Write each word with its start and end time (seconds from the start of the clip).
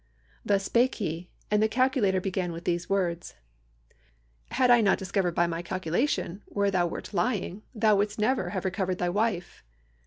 "Thus 0.43 0.63
spake 0.63 0.95
he; 0.95 1.29
and 1.51 1.61
the 1.61 1.67
calculator 1.67 2.19
began 2.19 2.51
with 2.51 2.65
these 2.65 2.89
words: 2.89 3.35
'Had 4.49 4.71
I 4.71 4.81
not 4.81 4.97
discovered 4.97 5.35
by 5.35 5.45
my 5.45 5.61
calculation 5.61 6.41
where 6.47 6.71
thou 6.71 6.87
wert 6.87 7.13
lying, 7.13 7.61
thou 7.75 7.95
wouldst 7.97 8.17
never 8.17 8.49
have 8.49 8.65
recovered 8.65 8.97
thy 8.97 9.09
wife.' 9.09 9.63